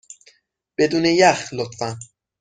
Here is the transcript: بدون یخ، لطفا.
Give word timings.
بدون 0.77 1.05
یخ، 1.05 1.49
لطفا. 1.53 1.89